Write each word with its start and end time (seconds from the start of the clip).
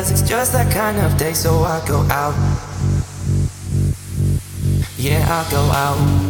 Cause 0.00 0.12
it's 0.12 0.22
just 0.26 0.54
that 0.54 0.72
kind 0.72 0.96
of 0.96 1.18
day, 1.18 1.34
so 1.34 1.58
I 1.58 1.86
go 1.86 1.98
out. 2.08 2.34
Yeah, 4.96 5.26
I 5.28 5.50
go 5.50 5.60
out. 5.60 6.29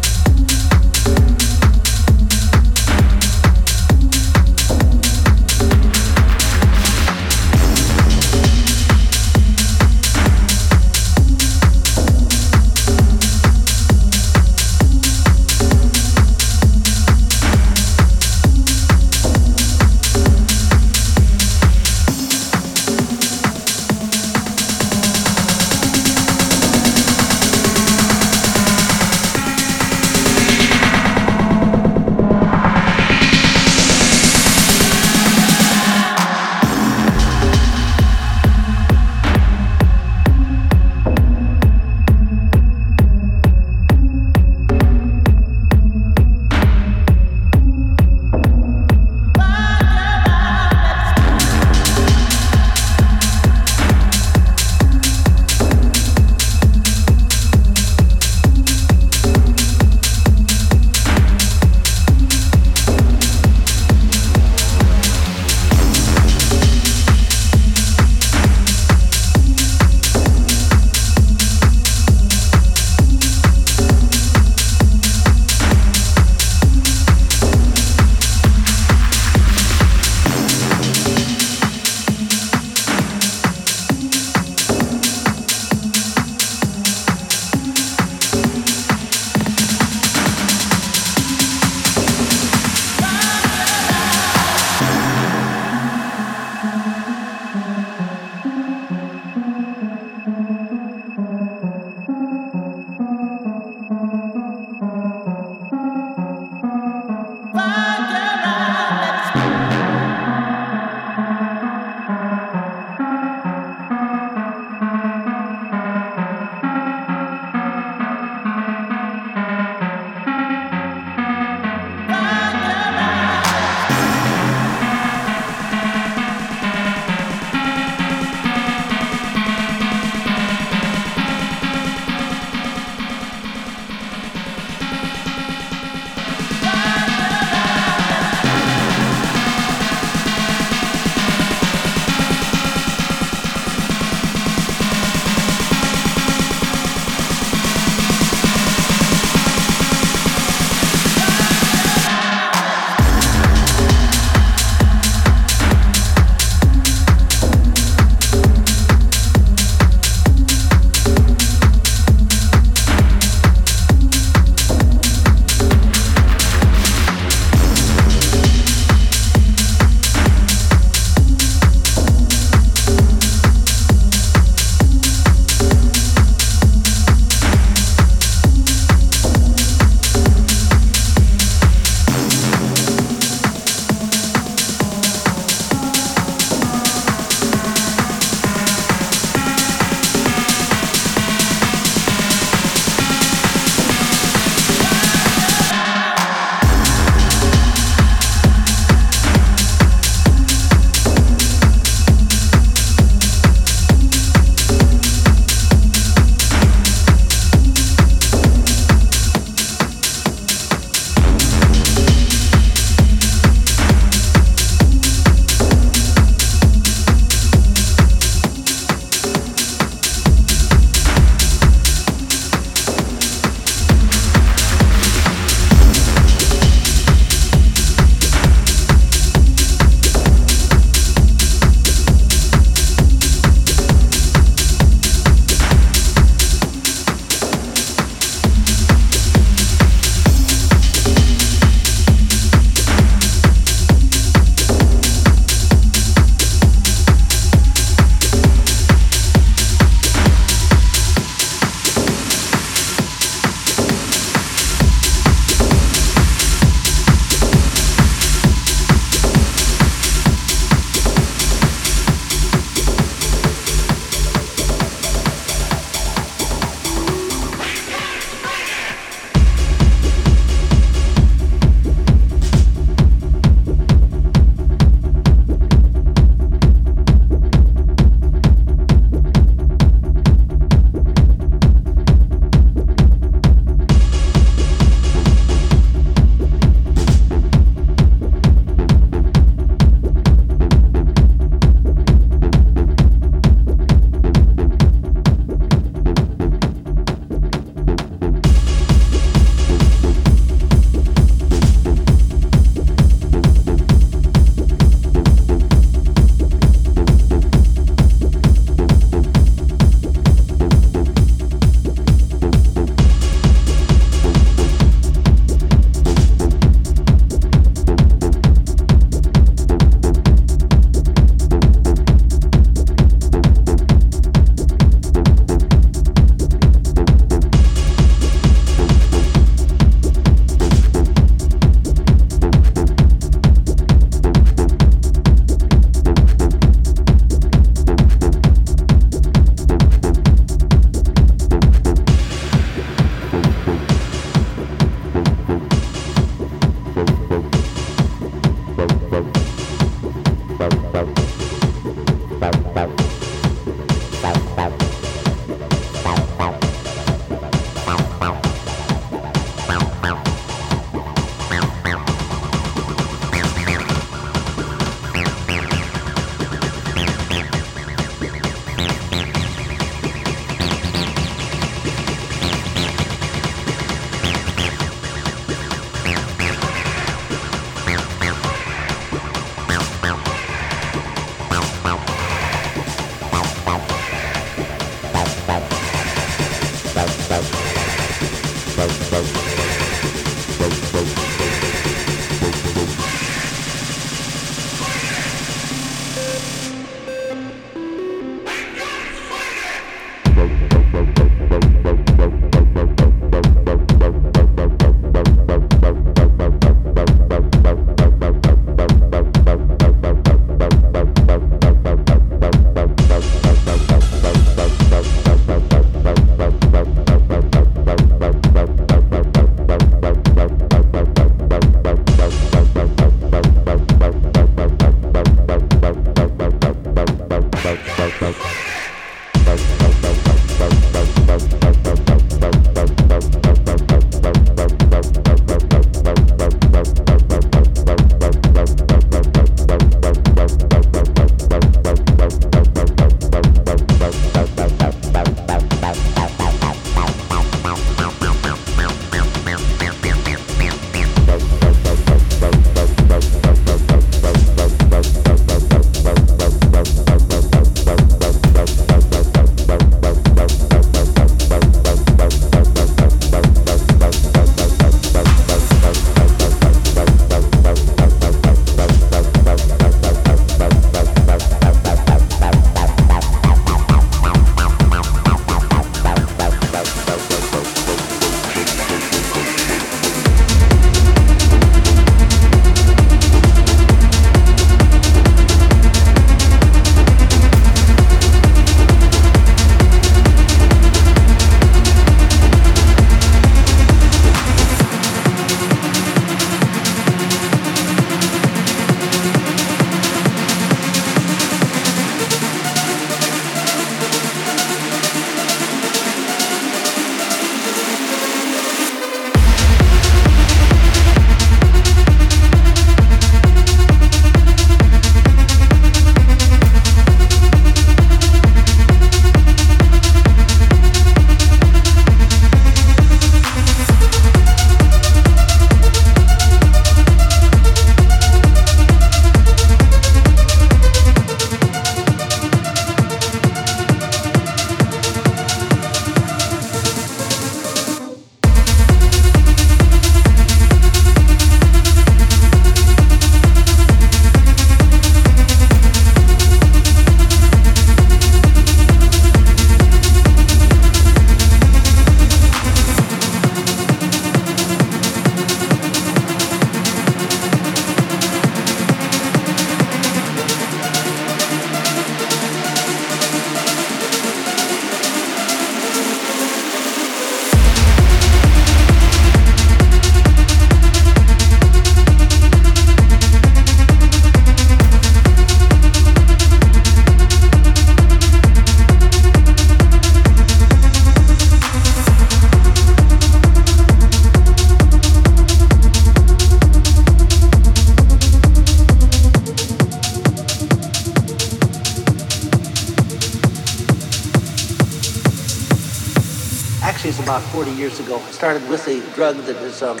about 597.30 597.42
40 597.52 597.70
years 597.70 598.00
ago. 598.00 598.16
I 598.18 598.30
started 598.32 598.68
with 598.68 598.88
a 598.88 598.98
drug 599.14 599.36
that 599.46 599.54
is 599.62 599.84
um, 599.84 600.00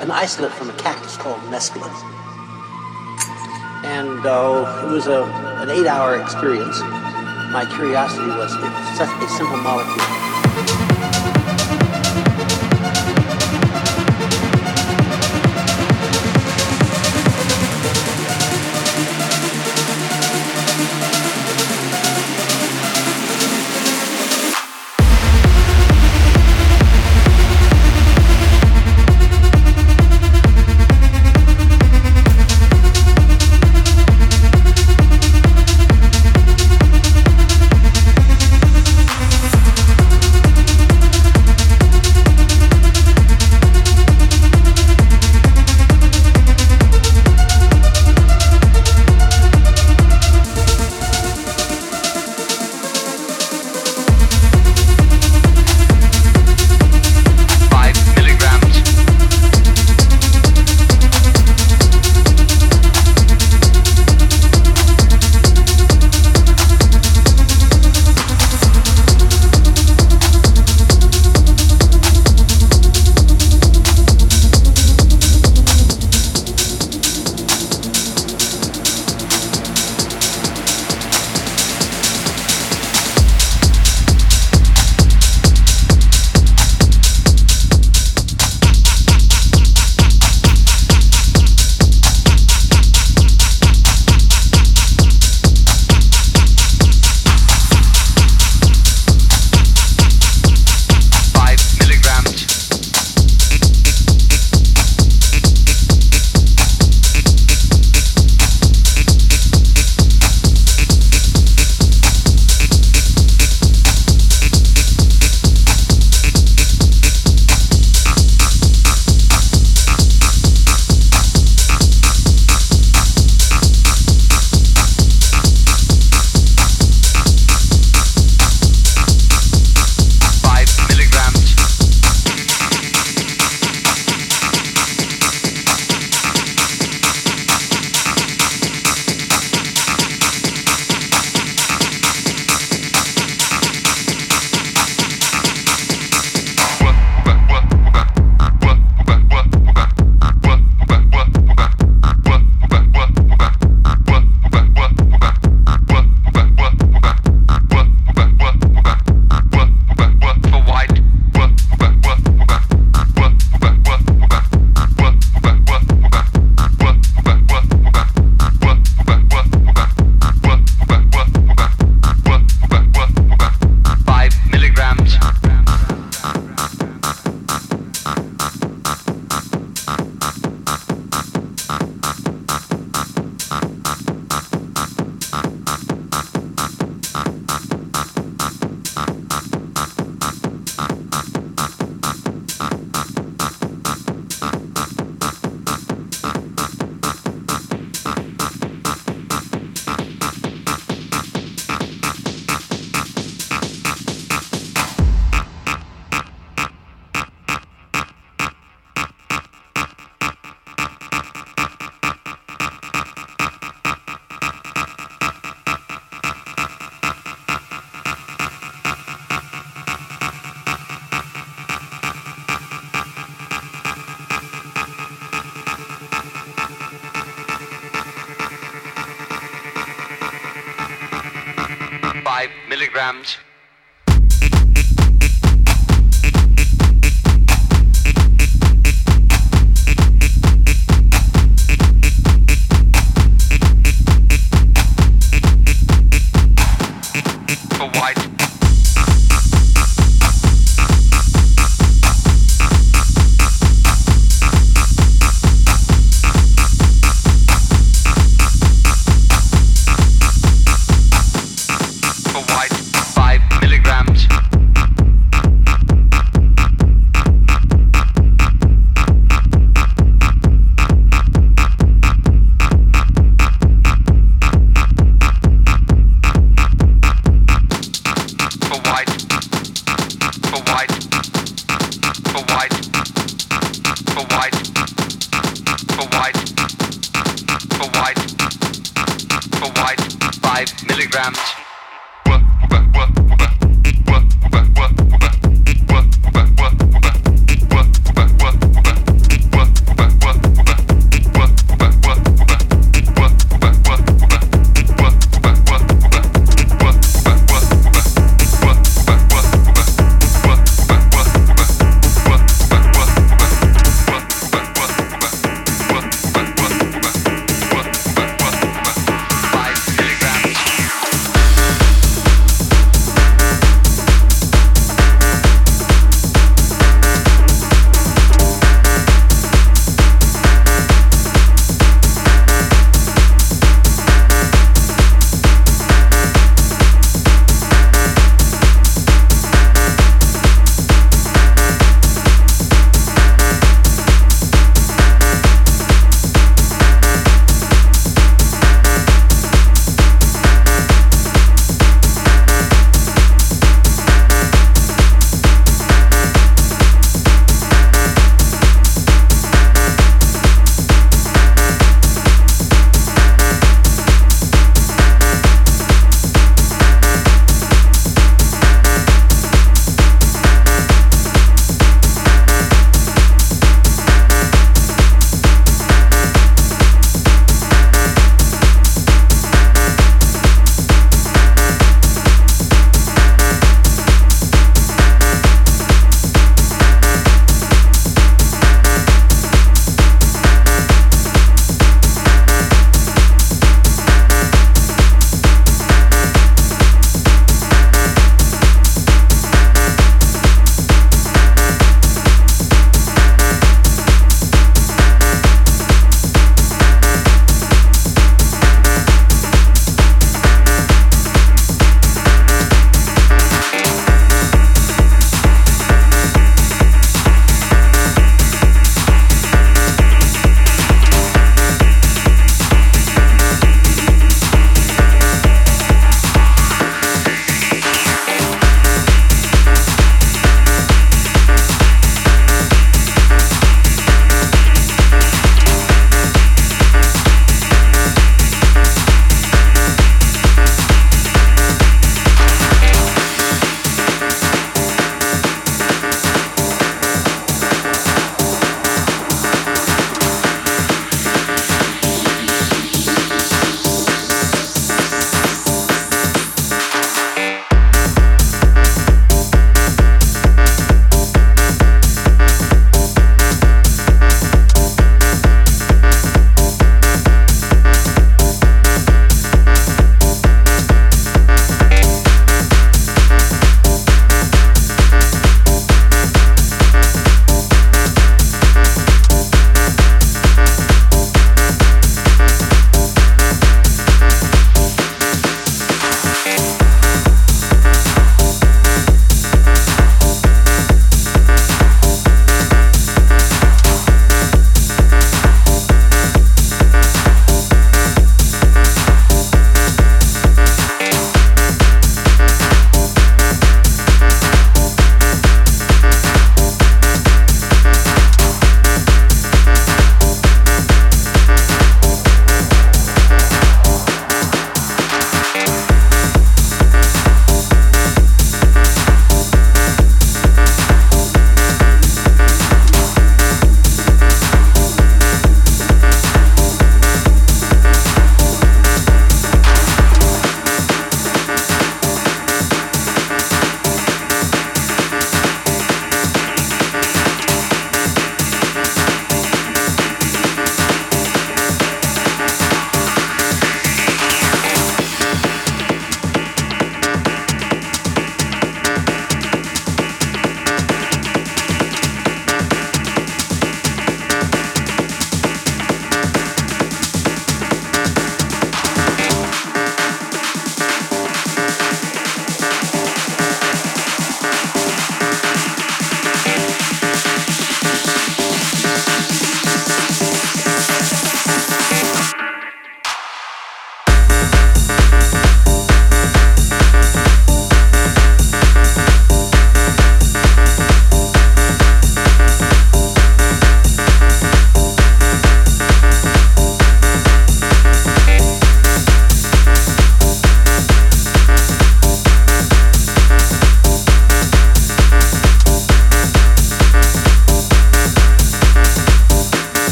an 0.00 0.10
isolate 0.10 0.50
from 0.50 0.68
a 0.68 0.72
cactus 0.72 1.16
called 1.16 1.38
mescaline. 1.42 1.86
And 3.84 4.26
uh, 4.26 4.82
it 4.84 4.90
was 4.90 5.06
a, 5.06 5.22
an 5.62 5.70
eight 5.70 5.86
hour 5.86 6.20
experience. 6.20 6.80
My 7.54 7.64
curiosity 7.76 8.26
was 8.26 8.50
it's 8.58 8.98
such 8.98 9.22
a 9.22 9.28
simple 9.28 9.58
molecule. 9.58 10.17